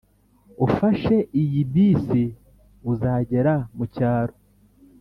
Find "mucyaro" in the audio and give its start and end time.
3.75-4.35